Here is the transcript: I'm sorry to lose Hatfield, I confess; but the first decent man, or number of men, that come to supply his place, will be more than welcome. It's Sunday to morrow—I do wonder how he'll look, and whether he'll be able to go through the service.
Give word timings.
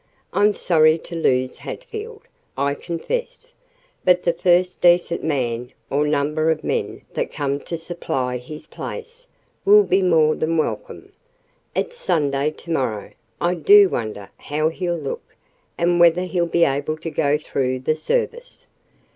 I'm 0.33 0.55
sorry 0.55 0.97
to 0.97 1.15
lose 1.15 1.59
Hatfield, 1.59 2.23
I 2.57 2.73
confess; 2.73 3.53
but 4.03 4.23
the 4.23 4.33
first 4.33 4.81
decent 4.81 5.23
man, 5.23 5.73
or 5.91 6.07
number 6.07 6.49
of 6.49 6.63
men, 6.63 7.03
that 7.13 7.31
come 7.31 7.59
to 7.59 7.77
supply 7.77 8.37
his 8.37 8.65
place, 8.65 9.27
will 9.63 9.83
be 9.83 10.01
more 10.01 10.33
than 10.35 10.57
welcome. 10.57 11.11
It's 11.75 11.97
Sunday 11.97 12.49
to 12.49 12.71
morrow—I 12.71 13.53
do 13.53 13.89
wonder 13.89 14.31
how 14.37 14.69
he'll 14.69 14.97
look, 14.97 15.35
and 15.77 15.99
whether 15.99 16.23
he'll 16.23 16.47
be 16.47 16.63
able 16.65 16.97
to 16.97 17.11
go 17.11 17.37
through 17.37 17.81
the 17.81 17.95
service. 17.95 18.65